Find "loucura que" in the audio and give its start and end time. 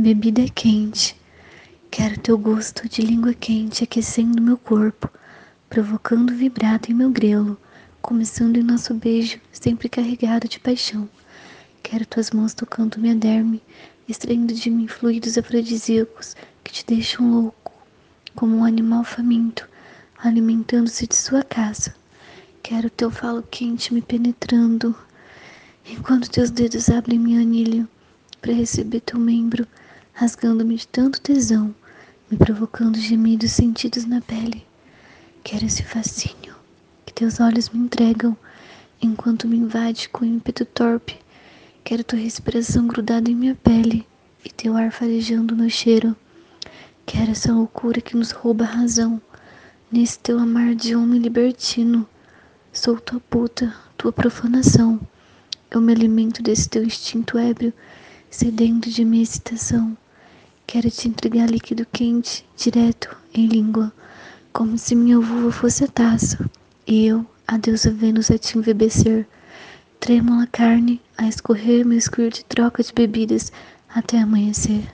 47.52-48.16